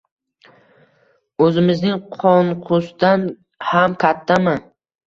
O‘zimizning 1.49 2.01
Qonqusdan 2.25 3.29
ham 3.73 3.99
kattami? 4.07 4.61